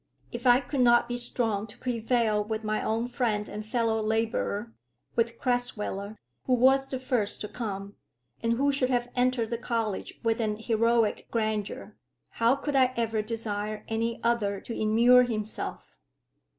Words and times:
If 0.31 0.47
I 0.47 0.61
could 0.61 0.79
not 0.79 1.07
be 1.07 1.15
strong 1.15 1.67
to 1.67 1.77
prevail 1.77 2.43
with 2.43 2.63
my 2.63 2.81
own 2.83 3.07
friend 3.07 3.47
and 3.47 3.63
fellow 3.63 3.99
labourer, 4.01 4.73
with 5.15 5.37
Crasweller, 5.37 6.17
who 6.47 6.55
was 6.55 6.87
the 6.87 6.97
first 6.97 7.39
to 7.41 7.47
come, 7.47 7.95
and 8.41 8.53
who 8.53 8.71
should 8.71 8.89
have 8.89 9.11
entered 9.15 9.51
the 9.51 9.59
college 9.59 10.19
with 10.23 10.41
an 10.41 10.55
heroic 10.57 11.27
grandeur, 11.29 11.97
how 12.41 12.55
could 12.55 12.75
I 12.75 12.93
even 12.97 13.23
desire 13.27 13.83
any 13.87 14.19
other 14.23 14.59
to 14.61 14.73
immure 14.73 15.21
himself? 15.21 15.99